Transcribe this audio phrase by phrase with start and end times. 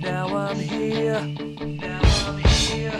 [0.00, 1.20] Now I'm here.
[1.80, 2.92] Now I'm here.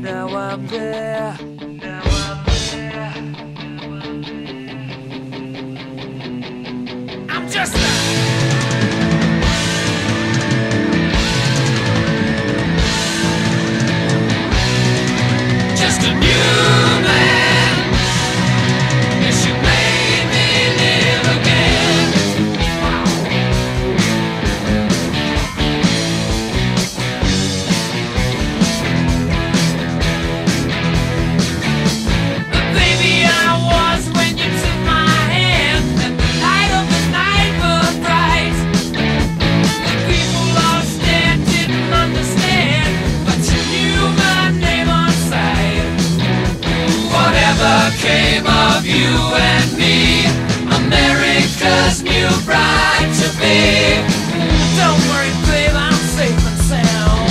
[0.00, 1.47] Now I'm there.
[7.58, 7.97] Righteousness!
[48.78, 50.24] of you and me,
[50.86, 53.98] America's new bride to be.
[54.78, 57.28] Don't worry, babe, I'm safe and sound.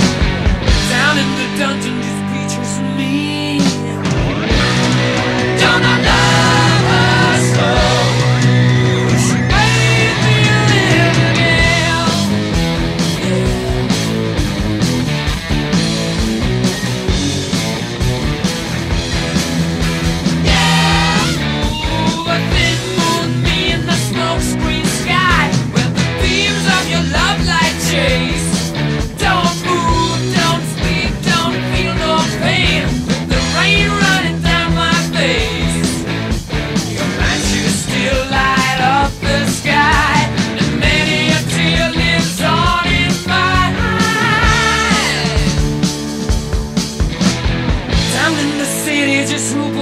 [0.90, 3.37] Down in the dungeon, just Peaches and me.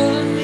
[0.07, 0.36] good.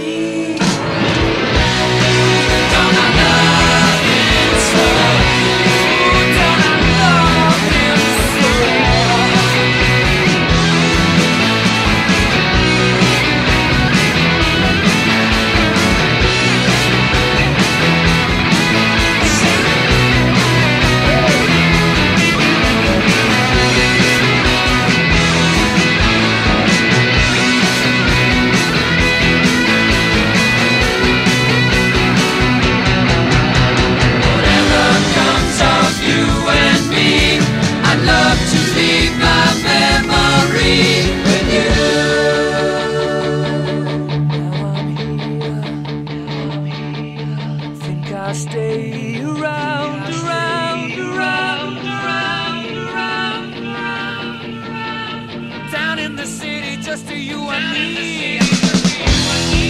[48.24, 55.72] I stay around, around, around, around, around, around, around.
[55.72, 59.61] Down in the city, just to you and me.